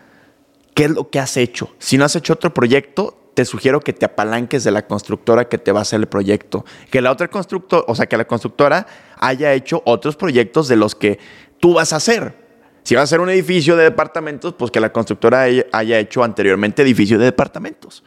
qué 0.75 0.85
es 0.85 0.91
lo 0.91 1.11
que 1.11 1.19
has 1.19 1.37
hecho. 1.37 1.75
Si 1.79 1.99
no 1.99 2.05
has 2.05 2.15
hecho 2.15 2.35
otro 2.35 2.55
proyecto, 2.55 3.26
te 3.37 3.45
sugiero 3.45 3.81
que 3.81 3.93
te 3.93 4.07
apalanques 4.07 4.65
de 4.65 4.71
la 4.71 4.87
constructora 4.87 5.47
que 5.47 5.59
te 5.59 5.71
va 5.71 5.81
a 5.81 5.83
hacer 5.83 6.01
el 6.01 6.07
proyecto. 6.07 6.65
Que 6.91 7.03
la 7.03 7.13
otra 7.13 7.29
constructora, 7.29 7.85
o 7.87 7.95
sea, 7.95 8.07
que 8.07 8.17
la 8.17 8.27
constructora 8.27 8.87
haya 9.19 9.53
hecho 9.53 9.83
otros 9.85 10.17
proyectos 10.17 10.69
de 10.69 10.77
los 10.77 10.95
que 10.95 11.19
tú 11.61 11.75
vas 11.75 11.93
a 11.93 11.97
hacer. 11.97 12.35
Si 12.83 12.95
vas 12.95 13.03
a 13.03 13.05
hacer 13.05 13.21
un 13.21 13.29
edificio 13.29 13.77
de 13.77 13.85
departamentos, 13.85 14.55
pues 14.55 14.71
que 14.71 14.81
la 14.81 14.91
constructora 14.91 15.43
haya 15.43 15.99
hecho 15.99 16.25
anteriormente 16.25 16.81
edificio 16.81 17.19
de 17.19 17.27
departamentos. 17.27 18.03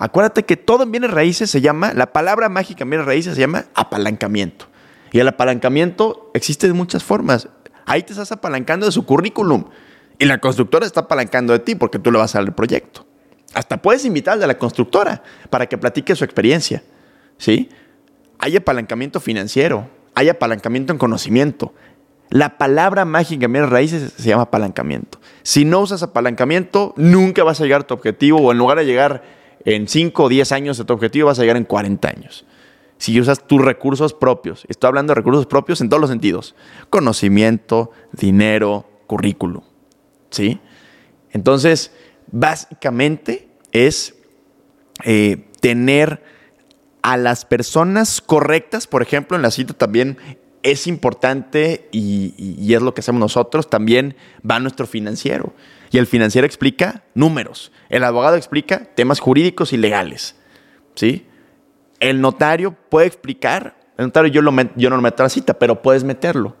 Acuérdate 0.00 0.44
que 0.44 0.56
todo 0.56 0.84
en 0.84 0.90
bienes 0.90 1.10
raíces 1.10 1.50
se 1.50 1.60
llama, 1.60 1.92
la 1.92 2.14
palabra 2.14 2.48
mágica 2.48 2.84
en 2.84 2.90
bienes 2.90 3.06
raíces 3.06 3.34
se 3.34 3.40
llama 3.40 3.66
apalancamiento. 3.74 4.68
Y 5.12 5.18
el 5.18 5.28
apalancamiento 5.28 6.30
existe 6.32 6.66
de 6.66 6.72
muchas 6.72 7.04
formas. 7.04 7.50
Ahí 7.84 8.02
te 8.04 8.14
estás 8.14 8.32
apalancando 8.32 8.86
de 8.86 8.92
su 8.92 9.04
currículum. 9.04 9.66
Y 10.18 10.24
la 10.24 10.38
constructora 10.38 10.86
está 10.86 11.00
apalancando 11.00 11.52
de 11.52 11.58
ti 11.58 11.74
porque 11.74 11.98
tú 11.98 12.10
le 12.10 12.16
vas 12.16 12.34
a 12.34 12.38
dar 12.38 12.48
el 12.48 12.54
proyecto. 12.54 13.06
Hasta 13.56 13.80
puedes 13.80 14.04
invitar 14.04 14.42
a 14.42 14.46
la 14.46 14.58
constructora 14.58 15.22
para 15.48 15.66
que 15.66 15.78
platique 15.78 16.14
su 16.14 16.24
experiencia. 16.24 16.82
¿Sí? 17.38 17.70
Hay 18.38 18.54
apalancamiento 18.54 19.18
financiero, 19.18 19.88
hay 20.14 20.28
apalancamiento 20.28 20.92
en 20.92 20.98
conocimiento. 20.98 21.72
La 22.28 22.58
palabra 22.58 23.06
mágica 23.06 23.46
en 23.46 23.70
raíces 23.70 24.12
se 24.14 24.28
llama 24.28 24.42
apalancamiento. 24.42 25.18
Si 25.42 25.64
no 25.64 25.80
usas 25.80 26.02
apalancamiento, 26.02 26.92
nunca 26.98 27.44
vas 27.44 27.58
a 27.58 27.64
llegar 27.64 27.80
a 27.80 27.86
tu 27.86 27.94
objetivo 27.94 28.40
o 28.40 28.52
en 28.52 28.58
lugar 28.58 28.76
de 28.76 28.84
llegar 28.84 29.22
en 29.64 29.88
5 29.88 30.24
o 30.24 30.28
10 30.28 30.52
años 30.52 30.76
de 30.76 30.84
tu 30.84 30.92
objetivo 30.92 31.28
vas 31.28 31.38
a 31.38 31.42
llegar 31.42 31.56
en 31.56 31.64
40 31.64 32.08
años. 32.08 32.44
Si 32.98 33.18
usas 33.18 33.46
tus 33.46 33.62
recursos 33.62 34.12
propios, 34.12 34.66
estoy 34.68 34.88
hablando 34.88 35.12
de 35.12 35.14
recursos 35.14 35.46
propios 35.46 35.80
en 35.80 35.88
todos 35.88 36.00
los 36.02 36.10
sentidos, 36.10 36.54
conocimiento, 36.90 37.90
dinero, 38.12 38.86
currículum, 39.06 39.62
¿sí? 40.30 40.60
Entonces, 41.30 41.92
básicamente 42.30 43.45
es 43.84 44.14
eh, 45.04 45.44
tener 45.60 46.22
a 47.02 47.16
las 47.16 47.44
personas 47.44 48.20
correctas, 48.20 48.86
por 48.86 49.02
ejemplo, 49.02 49.36
en 49.36 49.42
la 49.42 49.50
cita 49.50 49.74
también 49.74 50.18
es 50.62 50.88
importante 50.88 51.88
y, 51.92 52.74
es 52.74 52.82
lo 52.82 52.92
que 52.92 53.00
hacemos 53.00 53.20
nosotros, 53.20 53.70
también 53.70 54.16
va 54.48 54.58
nuestro 54.58 54.88
financiero. 54.88 55.52
Y 55.92 55.98
el 55.98 56.08
financiero 56.08 56.44
explica 56.44 57.04
números. 57.14 57.70
El 57.88 58.02
abogado 58.02 58.34
explica 58.34 58.88
temas 58.96 59.20
jurídicos 59.20 59.72
y 59.72 59.76
legales. 59.76 60.34
¿Sí? 60.96 61.24
El 62.00 62.20
notario 62.20 62.74
puede 62.88 63.06
explicar, 63.06 63.76
el 63.96 64.06
notario 64.06 64.32
yo, 64.32 64.42
lo 64.42 64.52
yo 64.74 64.90
no 64.90 64.96
lo 64.96 65.02
meto 65.02 65.22
a 65.22 65.26
la 65.26 65.30
cita, 65.30 65.54
pero 65.54 65.82
puedes 65.82 66.02
meterlo. 66.02 66.56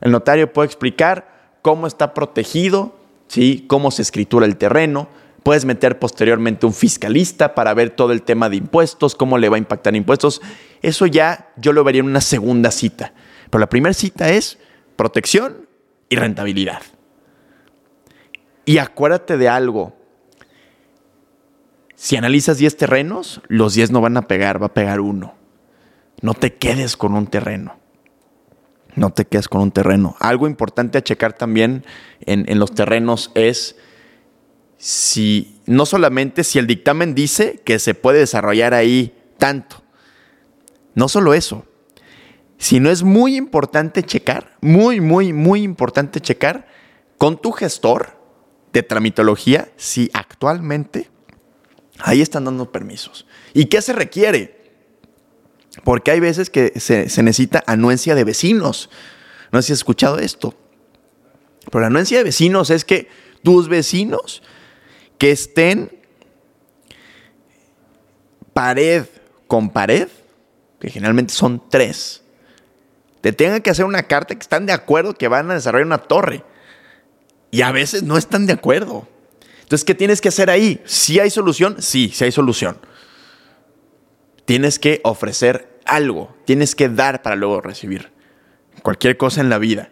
El 0.00 0.10
notario 0.10 0.52
puede 0.52 0.66
explicar 0.66 1.52
cómo 1.62 1.86
está 1.86 2.12
protegido, 2.12 2.96
¿sí? 3.28 3.64
cómo 3.68 3.92
se 3.92 4.02
escritura 4.02 4.46
el 4.46 4.56
terreno. 4.56 5.08
Puedes 5.44 5.66
meter 5.66 5.98
posteriormente 5.98 6.64
un 6.64 6.72
fiscalista 6.72 7.54
para 7.54 7.74
ver 7.74 7.90
todo 7.90 8.12
el 8.12 8.22
tema 8.22 8.48
de 8.48 8.56
impuestos, 8.56 9.14
cómo 9.14 9.36
le 9.36 9.50
va 9.50 9.56
a 9.56 9.58
impactar 9.58 9.94
impuestos. 9.94 10.40
Eso 10.80 11.04
ya 11.04 11.52
yo 11.58 11.74
lo 11.74 11.84
vería 11.84 12.00
en 12.00 12.06
una 12.06 12.22
segunda 12.22 12.70
cita. 12.70 13.12
Pero 13.50 13.60
la 13.60 13.68
primera 13.68 13.92
cita 13.92 14.30
es 14.30 14.58
protección 14.96 15.68
y 16.08 16.16
rentabilidad. 16.16 16.80
Y 18.64 18.78
acuérdate 18.78 19.36
de 19.36 19.50
algo. 19.50 19.94
Si 21.94 22.16
analizas 22.16 22.56
10 22.56 22.78
terrenos, 22.78 23.42
los 23.46 23.74
10 23.74 23.90
no 23.90 24.00
van 24.00 24.16
a 24.16 24.26
pegar, 24.26 24.62
va 24.62 24.68
a 24.68 24.74
pegar 24.74 25.00
uno. 25.00 25.34
No 26.22 26.32
te 26.32 26.54
quedes 26.54 26.96
con 26.96 27.14
un 27.14 27.26
terreno. 27.26 27.76
No 28.94 29.10
te 29.10 29.26
quedes 29.26 29.48
con 29.48 29.60
un 29.60 29.72
terreno. 29.72 30.16
Algo 30.20 30.46
importante 30.46 30.96
a 30.96 31.04
checar 31.04 31.34
también 31.34 31.84
en, 32.20 32.48
en 32.48 32.58
los 32.58 32.74
terrenos 32.74 33.30
es 33.34 33.76
si, 34.78 35.60
no 35.66 35.86
solamente 35.86 36.44
si 36.44 36.58
el 36.58 36.66
dictamen 36.66 37.14
dice 37.14 37.60
que 37.64 37.78
se 37.78 37.94
puede 37.94 38.20
desarrollar 38.20 38.74
ahí 38.74 39.14
tanto. 39.38 39.82
No 40.94 41.08
solo 41.08 41.34
eso, 41.34 41.64
sino 42.58 42.90
es 42.90 43.02
muy 43.02 43.36
importante 43.36 44.02
checar, 44.02 44.56
muy, 44.60 45.00
muy, 45.00 45.32
muy 45.32 45.62
importante 45.62 46.20
checar 46.20 46.66
con 47.18 47.40
tu 47.40 47.52
gestor 47.52 48.18
de 48.72 48.82
tramitología 48.82 49.68
si 49.76 50.10
actualmente 50.12 51.10
ahí 51.98 52.20
están 52.20 52.44
dando 52.44 52.70
permisos. 52.70 53.26
¿Y 53.52 53.66
qué 53.66 53.80
se 53.82 53.92
requiere? 53.92 54.64
Porque 55.82 56.10
hay 56.10 56.20
veces 56.20 56.50
que 56.50 56.78
se, 56.78 57.04
necesita 57.22 57.64
anuencia 57.66 58.14
de 58.14 58.24
vecinos. 58.24 58.90
No 59.50 59.60
sé 59.60 59.68
si 59.68 59.72
has 59.72 59.78
escuchado 59.78 60.18
esto. 60.18 60.54
Pero 61.70 61.80
la 61.80 61.86
anuencia 61.86 62.18
de 62.18 62.24
vecinos 62.24 62.70
es 62.70 62.84
que 62.84 63.08
tus 63.42 63.68
vecinos 63.68 64.42
que 65.18 65.30
estén 65.30 65.90
pared 68.52 69.04
con 69.46 69.70
pared, 69.70 70.08
que 70.80 70.90
generalmente 70.90 71.32
son 71.34 71.62
tres, 71.68 72.22
te 73.20 73.32
tengan 73.32 73.62
que 73.62 73.70
hacer 73.70 73.86
una 73.86 74.02
carta 74.02 74.34
que 74.34 74.42
están 74.42 74.66
de 74.66 74.72
acuerdo 74.74 75.14
que 75.14 75.28
van 75.28 75.50
a 75.50 75.54
desarrollar 75.54 75.86
una 75.86 75.96
torre. 75.96 76.44
Y 77.50 77.62
a 77.62 77.72
veces 77.72 78.02
no 78.02 78.18
están 78.18 78.44
de 78.44 78.52
acuerdo. 78.52 79.08
Entonces, 79.62 79.82
¿qué 79.86 79.94
tienes 79.94 80.20
que 80.20 80.28
hacer 80.28 80.50
ahí? 80.50 80.82
¿Si 80.84 81.18
hay 81.20 81.30
solución? 81.30 81.80
Sí, 81.80 82.10
sí 82.12 82.24
hay 82.24 82.32
solución. 82.32 82.78
Tienes 84.44 84.78
que 84.78 85.00
ofrecer 85.04 85.80
algo, 85.86 86.36
tienes 86.44 86.74
que 86.74 86.90
dar 86.90 87.22
para 87.22 87.34
luego 87.34 87.62
recibir. 87.62 88.12
Cualquier 88.82 89.16
cosa 89.16 89.40
en 89.40 89.48
la 89.48 89.56
vida. 89.56 89.88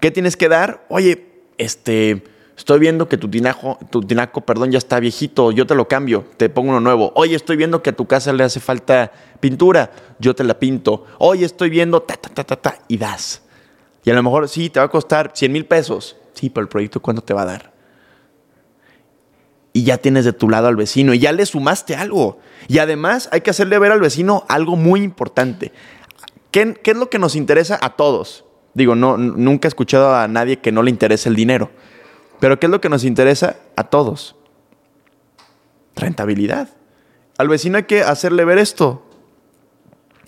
¿Qué 0.00 0.10
tienes 0.10 0.38
que 0.38 0.48
dar? 0.48 0.86
Oye, 0.88 1.26
este, 1.58 2.24
estoy 2.58 2.80
viendo 2.80 3.08
que 3.08 3.16
tu 3.16 3.28
tinaco, 3.28 3.78
tu 3.88 4.02
tinaco, 4.02 4.40
perdón, 4.40 4.72
ya 4.72 4.78
está 4.78 4.98
viejito, 4.98 5.52
yo 5.52 5.64
te 5.64 5.76
lo 5.76 5.86
cambio, 5.86 6.24
te 6.36 6.48
pongo 6.48 6.70
uno 6.70 6.80
nuevo. 6.80 7.12
Oye, 7.14 7.36
estoy 7.36 7.56
viendo 7.56 7.82
que 7.82 7.90
a 7.90 7.92
tu 7.92 8.06
casa 8.06 8.32
le 8.32 8.42
hace 8.42 8.58
falta 8.58 9.12
pintura, 9.38 9.92
yo 10.18 10.34
te 10.34 10.42
la 10.42 10.58
pinto. 10.58 11.06
Oye, 11.18 11.46
estoy 11.46 11.70
viendo, 11.70 12.02
ta, 12.02 12.16
ta, 12.16 12.28
ta, 12.28 12.44
ta, 12.44 12.56
ta, 12.56 12.78
y 12.88 12.98
das. 12.98 13.42
Y 14.04 14.10
a 14.10 14.14
lo 14.14 14.22
mejor 14.24 14.48
sí, 14.48 14.70
te 14.70 14.80
va 14.80 14.86
a 14.86 14.90
costar 14.90 15.30
100 15.34 15.52
mil 15.52 15.66
pesos. 15.66 16.16
Sí, 16.34 16.50
pero 16.50 16.62
el 16.62 16.68
proyecto, 16.68 17.00
¿cuánto 17.00 17.22
te 17.22 17.32
va 17.32 17.42
a 17.42 17.46
dar? 17.46 17.72
Y 19.72 19.84
ya 19.84 19.98
tienes 19.98 20.24
de 20.24 20.32
tu 20.32 20.48
lado 20.48 20.66
al 20.66 20.74
vecino 20.74 21.14
y 21.14 21.20
ya 21.20 21.30
le 21.30 21.46
sumaste 21.46 21.94
algo. 21.94 22.38
Y 22.66 22.78
además 22.78 23.28
hay 23.30 23.42
que 23.42 23.50
hacerle 23.50 23.78
ver 23.78 23.92
al 23.92 24.00
vecino 24.00 24.44
algo 24.48 24.74
muy 24.74 25.02
importante. 25.02 25.72
¿Qué, 26.50 26.74
qué 26.82 26.90
es 26.90 26.96
lo 26.96 27.08
que 27.08 27.20
nos 27.20 27.36
interesa 27.36 27.78
a 27.80 27.94
todos? 27.94 28.44
Digo, 28.74 28.96
no, 28.96 29.16
nunca 29.16 29.68
he 29.68 29.70
escuchado 29.70 30.14
a 30.16 30.26
nadie 30.26 30.58
que 30.58 30.72
no 30.72 30.82
le 30.82 30.90
interese 30.90 31.28
el 31.28 31.36
dinero. 31.36 31.70
Pero 32.40 32.58
¿qué 32.58 32.66
es 32.66 32.70
lo 32.70 32.80
que 32.80 32.88
nos 32.88 33.04
interesa 33.04 33.56
a 33.76 33.84
todos? 33.84 34.36
Rentabilidad. 35.96 36.68
Al 37.36 37.48
vecino 37.48 37.78
hay 37.78 37.84
que 37.84 38.02
hacerle 38.02 38.44
ver 38.44 38.58
esto. 38.58 39.02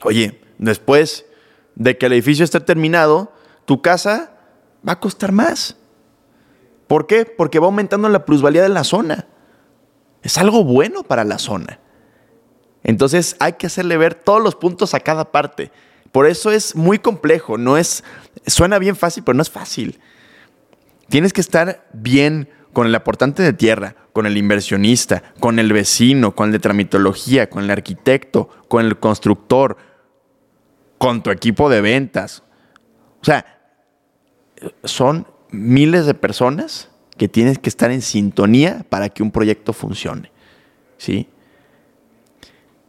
Oye, 0.03 0.41
después 0.59 1.27
de 1.75 1.99
que 1.99 2.07
el 2.07 2.13
edificio 2.13 2.45
esté 2.45 2.61
terminado, 2.61 3.33
tu 3.65 3.83
casa 3.83 4.33
va 4.87 4.93
a 4.93 5.01
costar 5.01 5.33
más. 5.33 5.77
¿Por 6.87 7.07
qué? 7.07 7.25
Porque 7.25 7.59
va 7.59 7.67
aumentando 7.67 8.09
la 8.09 8.25
plusvalía 8.25 8.63
de 8.63 8.69
la 8.69 8.85
zona. 8.85 9.27
Es 10.23 10.39
algo 10.39 10.65
bueno 10.65 11.03
para 11.05 11.25
la 11.25 11.39
zona. 11.39 11.79
Entonces 12.83 13.37
hay 13.39 13.55
que 13.55 13.67
hacerle 13.67 13.97
ver 13.97 14.15
todos 14.15 14.43
los 14.43 14.57
puntos 14.57 14.95
a 14.95 15.01
cada 15.01 15.31
parte. 15.31 15.71
Por 16.13 16.27
eso 16.27 16.51
es 16.51 16.75
muy 16.75 16.99
complejo, 16.99 17.57
no 17.57 17.77
es 17.77 18.03
suena 18.47 18.79
bien 18.79 18.97
fácil, 18.97 19.23
pero 19.23 19.37
no 19.37 19.43
es 19.43 19.51
fácil. 19.51 20.01
Tienes 21.11 21.33
que 21.33 21.41
estar 21.41 21.87
bien 21.93 22.49
con 22.73 22.87
el 22.87 22.95
aportante 22.95 23.43
de 23.43 23.53
tierra, 23.53 23.97
con 24.13 24.27
el 24.27 24.37
inversionista, 24.37 25.23
con 25.41 25.59
el 25.59 25.73
vecino, 25.73 26.35
con 26.35 26.47
el 26.47 26.53
de 26.53 26.59
tramitología, 26.61 27.51
con 27.51 27.65
el 27.65 27.71
arquitecto, 27.71 28.49
con 28.69 28.87
el 28.87 28.99
constructor, 28.99 29.77
con 30.99 31.23
tu 31.23 31.31
equipo 31.31 31.69
de 31.69 31.81
ventas. 31.81 32.45
O 33.21 33.25
sea, 33.25 33.61
son 34.85 35.27
miles 35.51 36.07
de 36.07 36.15
personas 36.15 36.91
que 37.19 37.29
tienes 37.29 37.59
que 37.59 37.69
estar 37.69 37.91
en 37.91 38.03
sintonía 38.03 38.87
para 38.89 39.09
que 39.09 39.23
un 39.23 39.33
proyecto 39.33 39.73
funcione. 39.73 40.31
¿Sí? 40.97 41.29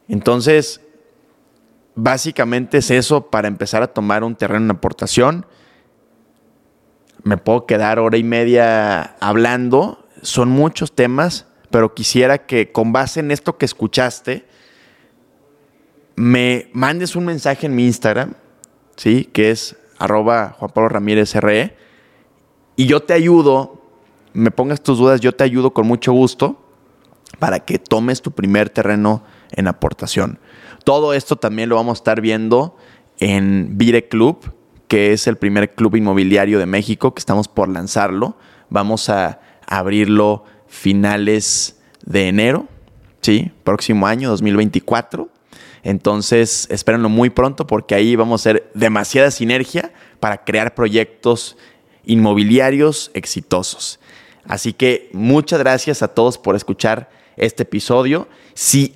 Entonces, 0.07 0.81
básicamente 1.95 2.77
es 2.77 2.91
eso 2.91 3.31
para 3.31 3.47
empezar 3.47 3.81
a 3.81 3.87
tomar 3.87 4.23
un 4.23 4.35
terreno 4.35 4.65
en 4.65 4.71
aportación. 4.71 5.45
Me 7.23 7.37
puedo 7.37 7.65
quedar 7.65 7.99
hora 7.99 8.17
y 8.17 8.23
media 8.23 9.15
hablando. 9.19 10.07
Son 10.21 10.49
muchos 10.49 10.93
temas, 10.93 11.47
pero 11.69 11.93
quisiera 11.93 12.45
que 12.45 12.71
con 12.71 12.91
base 12.93 13.19
en 13.19 13.31
esto 13.31 13.57
que 13.57 13.65
escuchaste, 13.65 14.45
me 16.15 16.69
mandes 16.73 17.15
un 17.15 17.25
mensaje 17.25 17.65
en 17.65 17.75
mi 17.75 17.85
Instagram, 17.85 18.33
¿sí? 18.95 19.25
Que 19.25 19.51
es 19.51 19.75
arroba 19.97 20.55
Juan 20.57 20.71
Pablo 20.71 20.89
Ramírez 20.89 21.35
RE. 21.35 21.75
Y 22.75 22.85
yo 22.85 23.01
te 23.01 23.13
ayudo, 23.13 23.81
me 24.33 24.51
pongas 24.51 24.81
tus 24.81 24.97
dudas, 24.97 25.21
yo 25.21 25.33
te 25.33 25.43
ayudo 25.43 25.73
con 25.73 25.87
mucho 25.87 26.11
gusto 26.13 26.61
para 27.39 27.61
que 27.61 27.79
tomes 27.79 28.21
tu 28.21 28.31
primer 28.31 28.69
terreno 28.69 29.23
en 29.51 29.67
aportación. 29.67 30.39
Todo 30.83 31.13
esto 31.13 31.35
también 31.35 31.69
lo 31.69 31.75
vamos 31.75 31.97
a 31.97 32.01
estar 32.01 32.21
viendo 32.21 32.75
en 33.19 33.77
Vire 33.77 34.07
Club, 34.07 34.53
que 34.91 35.13
es 35.13 35.25
el 35.27 35.37
primer 35.37 35.73
club 35.73 35.95
inmobiliario 35.95 36.59
de 36.59 36.65
México, 36.65 37.13
que 37.13 37.19
estamos 37.19 37.47
por 37.47 37.69
lanzarlo. 37.69 38.35
Vamos 38.69 39.07
a 39.07 39.39
abrirlo 39.65 40.43
finales 40.67 41.79
de 42.05 42.27
enero, 42.27 42.67
¿sí? 43.21 43.53
Próximo 43.63 44.05
año, 44.05 44.27
2024. 44.27 45.29
Entonces, 45.83 46.67
espérenlo 46.69 47.07
muy 47.07 47.29
pronto 47.29 47.65
porque 47.67 47.95
ahí 47.95 48.17
vamos 48.17 48.41
a 48.41 48.49
hacer 48.49 48.69
demasiada 48.73 49.31
sinergia 49.31 49.93
para 50.19 50.43
crear 50.43 50.75
proyectos 50.75 51.55
inmobiliarios 52.03 53.11
exitosos. 53.13 53.97
Así 54.43 54.73
que 54.73 55.09
muchas 55.13 55.59
gracias 55.59 56.03
a 56.03 56.09
todos 56.09 56.37
por 56.37 56.57
escuchar 56.57 57.09
este 57.37 57.63
episodio. 57.63 58.27
Si 58.55 58.93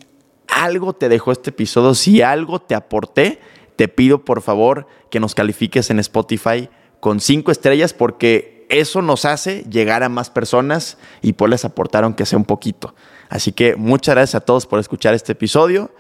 algo 0.50 0.92
te 0.92 1.08
dejó 1.08 1.32
este 1.32 1.52
episodio, 1.52 1.94
si 1.94 2.22
algo 2.22 2.60
te 2.60 2.76
aporté, 2.76 3.40
te 3.76 3.88
pido 3.88 4.26
por 4.26 4.42
favor 4.42 4.88
que 5.10 5.20
nos 5.20 5.36
califiques 5.36 5.90
en 5.90 6.00
Spotify 6.00 6.70
con 7.00 7.20
cinco 7.20 7.52
estrellas 7.52 7.94
porque 7.94 8.66
eso 8.70 9.02
nos 9.02 9.26
hace 9.26 9.64
llegar 9.70 10.04
a 10.04 10.10
más 10.10 10.30
personas 10.30 10.98
y 11.22 11.34
poderles 11.34 11.66
aportar 11.66 12.04
aunque 12.04 12.26
sea 12.26 12.38
un 12.38 12.46
poquito. 12.46 12.96
Así 13.30 13.52
que 13.52 13.76
muchas 13.76 14.16
gracias 14.16 14.36
a 14.36 14.46
todos 14.46 14.66
por 14.66 14.80
escuchar 14.80 15.14
este 15.14 15.34
episodio 15.34 15.92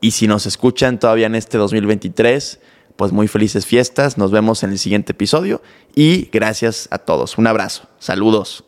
y 0.00 0.12
si 0.12 0.26
nos 0.26 0.46
escuchan 0.46 0.98
todavía 0.98 1.26
en 1.26 1.34
este 1.34 1.58
2023, 1.58 2.60
pues 2.96 3.12
muy 3.12 3.28
felices 3.28 3.66
fiestas, 3.66 4.18
nos 4.18 4.30
vemos 4.30 4.62
en 4.62 4.70
el 4.70 4.78
siguiente 4.78 5.12
episodio 5.12 5.62
y 5.94 6.28
gracias 6.32 6.88
a 6.90 6.98
todos. 6.98 7.38
Un 7.38 7.46
abrazo, 7.46 7.88
saludos. 7.98 8.67